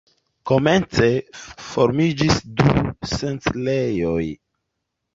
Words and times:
Komence 0.51 1.09
formiĝis 1.67 2.41
du 2.57 2.77
setlejoj. 3.15 4.21